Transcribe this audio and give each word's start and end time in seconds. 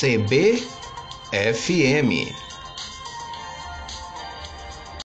CBFM. 0.00 0.62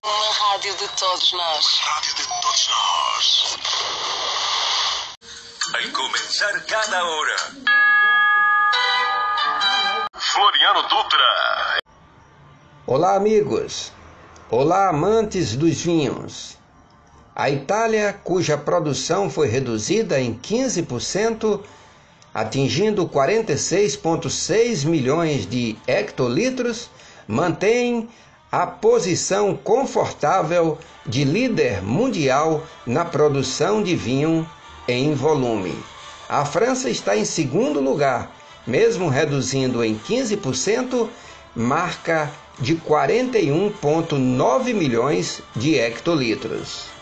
Uma 0.04 0.32
rádio 0.32 0.72
de 0.76 0.88
todos 0.96 1.32
nós. 1.32 1.66
Rádio 1.80 2.14
de 2.14 2.22
todos 2.22 2.68
nós. 2.68 3.58
Vai 5.72 5.88
começar 5.88 6.60
cada 6.66 7.04
hora. 7.04 7.36
Floriano 10.16 10.82
Dutra. 10.82 11.80
Olá, 12.86 13.16
amigos. 13.16 13.90
Olá, 14.48 14.90
amantes 14.90 15.56
dos 15.56 15.80
vinhos. 15.82 16.56
A 17.34 17.50
Itália, 17.50 18.12
cuja 18.22 18.56
produção 18.56 19.28
foi 19.28 19.48
reduzida 19.48 20.20
em 20.20 20.38
15%, 20.38 21.64
atingindo 22.34 23.06
46,6 23.06 24.84
milhões 24.84 25.46
de 25.46 25.76
hectolitros, 25.86 26.90
mantém 27.28 28.08
a 28.50 28.66
posição 28.66 29.56
confortável 29.56 30.76
de 31.06 31.22
líder 31.24 31.80
mundial 31.82 32.64
na 32.86 33.04
produção 33.04 33.82
de 33.82 33.94
vinho 33.94 34.44
em 34.88 35.14
volume. 35.14 35.74
A 36.28 36.44
França 36.44 36.90
está 36.90 37.16
em 37.16 37.24
segundo 37.24 37.80
lugar, 37.80 38.34
mesmo 38.66 39.08
reduzindo 39.08 39.84
em 39.84 39.96
15%, 39.96 41.08
marca 41.54 42.30
de 42.58 42.74
41,9 42.76 44.74
milhões 44.74 45.40
de 45.54 45.78
hectolitros. 45.78 46.93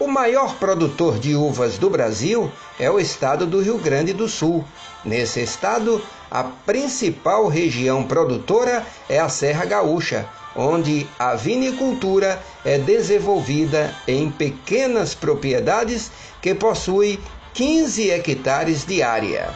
O 0.00 0.08
maior 0.08 0.54
produtor 0.54 1.18
de 1.18 1.34
uvas 1.34 1.76
do 1.76 1.90
Brasil 1.90 2.50
é 2.78 2.90
o 2.90 2.98
estado 2.98 3.46
do 3.46 3.60
Rio 3.60 3.76
Grande 3.76 4.14
do 4.14 4.26
Sul. 4.26 4.64
Nesse 5.04 5.42
estado, 5.42 6.00
a 6.30 6.42
principal 6.42 7.48
região 7.48 8.04
produtora 8.04 8.82
é 9.10 9.18
a 9.18 9.28
Serra 9.28 9.66
Gaúcha, 9.66 10.26
onde 10.56 11.06
a 11.18 11.34
vinicultura 11.34 12.42
é 12.64 12.78
desenvolvida 12.78 13.94
em 14.08 14.30
pequenas 14.30 15.14
propriedades 15.14 16.10
que 16.40 16.54
possuem 16.54 17.18
15 17.52 18.10
hectares 18.10 18.86
de 18.86 19.02
área. 19.02 19.52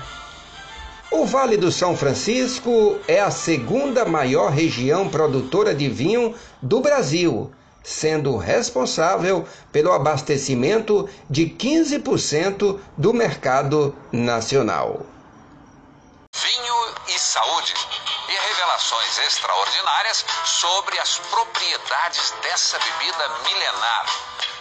O 1.10 1.24
Vale 1.24 1.56
do 1.56 1.72
São 1.72 1.96
Francisco 1.96 2.98
é 3.08 3.18
a 3.18 3.30
segunda 3.30 4.04
maior 4.04 4.50
região 4.50 5.08
produtora 5.08 5.74
de 5.74 5.88
vinho 5.88 6.34
do 6.60 6.82
Brasil 6.82 7.50
sendo 7.84 8.38
responsável 8.38 9.46
pelo 9.70 9.92
abastecimento 9.92 11.08
de 11.28 11.44
15% 11.46 12.80
do 12.96 13.12
mercado 13.12 13.94
nacional. 14.10 15.04
Vinho 16.34 16.94
e 17.08 17.18
saúde 17.18 17.74
e 18.28 18.32
revelações 18.32 19.18
extraordinárias 19.18 20.24
sobre 20.46 20.98
as 20.98 21.18
propriedades 21.18 22.34
dessa 22.42 22.78
bebida 22.78 23.28
milenar. 23.44 24.06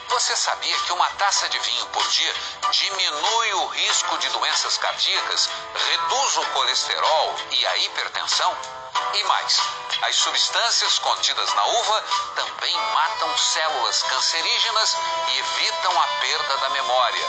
Você 0.10 0.36
sabia 0.36 0.78
que 0.80 0.92
uma 0.92 1.08
taça 1.12 1.48
de 1.50 1.58
vinho 1.58 1.86
por 1.88 2.08
dia 2.10 2.34
diminui 2.72 3.54
o 3.54 3.68
risco 3.68 4.18
de 4.20 4.30
doenças 4.30 4.78
cardíacas, 4.78 5.50
reduz 5.74 6.38
o 6.38 6.46
colesterol 6.48 7.36
e 7.52 7.66
a 7.66 7.78
hipertensão? 7.78 8.83
E 9.14 9.24
mais, 9.26 9.60
as 10.02 10.16
substâncias 10.16 10.98
contidas 10.98 11.54
na 11.54 11.66
uva 11.66 12.04
também 12.36 12.76
matam 12.94 13.38
células 13.38 14.02
cancerígenas 14.04 14.98
e 15.28 15.38
evitam 15.38 16.02
a 16.02 16.08
perda 16.20 16.58
da 16.58 16.70
memória. 16.72 17.28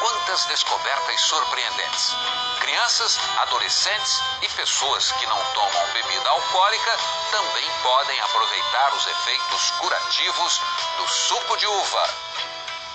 Quantas 0.00 0.46
descobertas 0.46 1.20
surpreendentes! 1.20 2.14
Crianças, 2.60 3.18
adolescentes 3.42 4.22
e 4.40 4.48
pessoas 4.48 5.12
que 5.12 5.26
não 5.26 5.44
tomam 5.52 5.86
bebida 5.92 6.28
alcoólica 6.30 6.98
também 7.30 7.70
podem 7.82 8.20
aproveitar 8.20 8.94
os 8.94 9.06
efeitos 9.06 9.70
curativos 9.72 10.60
do 10.96 11.08
suco 11.08 11.56
de 11.58 11.66
uva. 11.66 12.14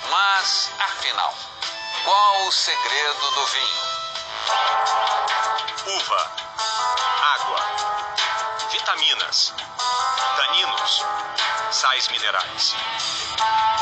Mas, 0.10 0.72
afinal, 0.80 1.36
qual 2.04 2.48
o 2.48 2.52
segredo 2.52 3.32
do 3.32 3.46
vinho? 3.46 3.82
Uva. 5.98 6.41
Vitaminas, 8.92 9.54
taninos, 10.36 11.06
sais 11.72 12.10
minerais. 12.10 12.76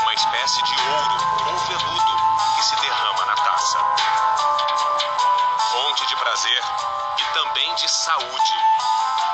Uma 0.02 0.14
espécie 0.14 0.62
de 0.62 0.74
ouro 0.88 1.50
ou 1.50 1.58
veludo 1.66 2.16
que 2.54 2.62
se 2.62 2.76
derrama 2.76 3.26
na 3.26 3.34
taça. 3.34 3.78
Fonte 5.72 6.06
de 6.06 6.14
prazer 6.14 6.62
e 7.18 7.24
também 7.34 7.74
de 7.74 7.88
saúde. 7.90 8.54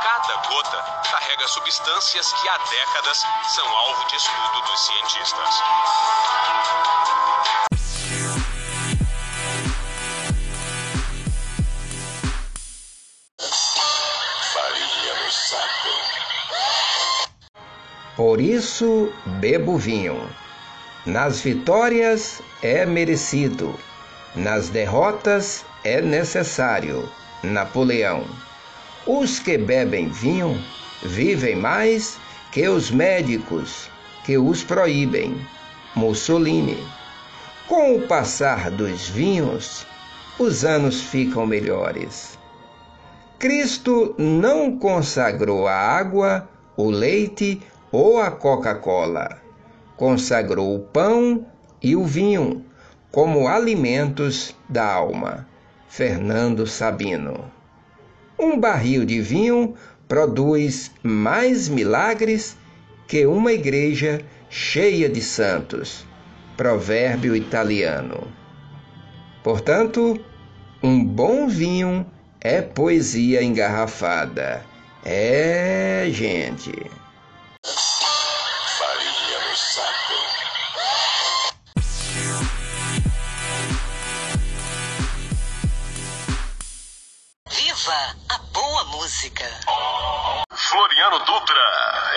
Cada 0.03 0.37
gota 0.49 0.83
carrega 1.11 1.47
substâncias 1.47 2.33
que 2.33 2.49
há 2.49 2.57
décadas 2.57 3.27
são 3.55 3.77
alvo 3.77 4.03
de 4.07 4.17
estudo 4.17 4.61
dos 4.63 4.81
cientistas. 4.81 5.63
Por 18.17 18.41
isso 18.41 19.13
bebo 19.41 19.77
vinho. 19.77 20.29
Nas 21.05 21.41
vitórias 21.41 22.41
é 22.63 22.87
merecido, 22.87 23.79
nas 24.35 24.69
derrotas 24.69 25.65
é 25.85 26.01
necessário. 26.01 27.09
Napoleão. 27.43 28.25
Os 29.07 29.39
que 29.39 29.57
bebem 29.57 30.09
vinho 30.09 30.61
vivem 31.03 31.55
mais 31.55 32.19
que 32.51 32.67
os 32.67 32.91
médicos 32.91 33.91
que 34.25 34.37
os 34.37 34.65
proíbem. 34.65 35.47
Mussolini. 35.95 36.83
Com 37.69 37.97
o 37.97 38.03
passar 38.07 38.71
dos 38.71 39.09
vinhos, 39.09 39.87
os 40.39 40.65
anos 40.65 41.01
ficam 41.01 41.47
melhores. 41.47 42.39
Cristo 43.39 44.15
não 44.17 44.79
consagrou 44.79 45.69
a 45.69 45.75
água, 45.75 46.49
o 46.75 46.89
leite 46.91 47.61
ou 47.93 48.19
a 48.19 48.31
Coca-Cola. 48.31 49.37
Consagrou 49.95 50.75
o 50.75 50.81
pão 50.81 51.47
e 51.83 51.95
o 51.95 52.03
vinho 52.03 52.65
como 53.13 53.47
alimentos 53.47 54.57
da 54.67 54.91
alma. 54.91 55.47
Fernando 55.87 56.67
Sabino. 56.67 57.51
Um 58.39 58.59
barril 58.59 59.05
de 59.05 59.21
vinho 59.21 59.75
produz 60.09 60.91
mais 61.03 61.69
milagres 61.69 62.57
que 63.07 63.27
uma 63.27 63.53
igreja 63.53 64.23
cheia 64.49 65.11
de 65.11 65.21
santos. 65.21 66.07
Provérbio 66.57 67.37
italiano. 67.37 68.29
Portanto, 69.43 70.19
um 70.83 71.05
bom 71.05 71.47
vinho 71.47 72.07
é 72.41 72.63
poesia 72.63 73.43
engarrafada. 73.43 74.65
É, 75.05 76.07
gente. 76.11 76.73
Viva 87.49 88.17
a 88.29 88.39
boa 88.53 88.85
música. 88.87 89.45
Floriano 90.53 91.19
Dutra. 91.21 92.17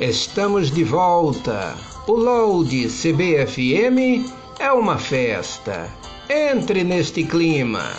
Estamos 0.00 0.70
de 0.72 0.82
volta. 0.82 1.93
O 2.06 2.12
Load 2.12 2.86
CBFM 2.90 4.30
é 4.58 4.70
uma 4.70 4.98
festa. 4.98 5.90
Entre 6.28 6.84
neste 6.84 7.24
clima. 7.24 7.90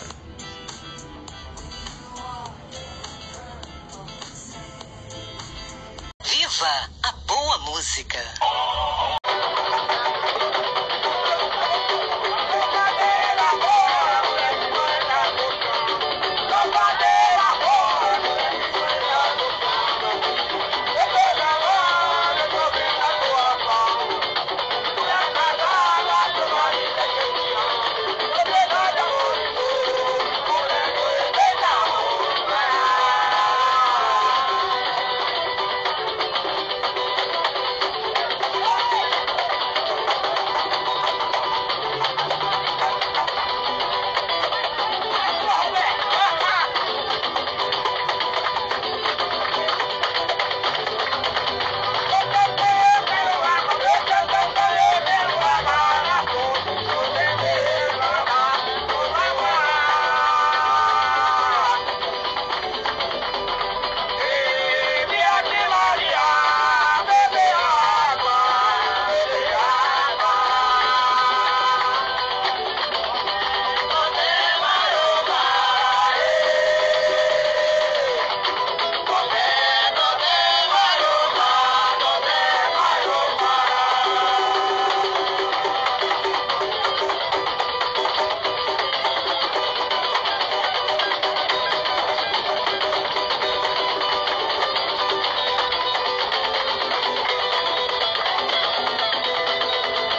Viva 6.24 6.90
a 7.02 7.12
boa 7.26 7.58
música. 7.62 8.20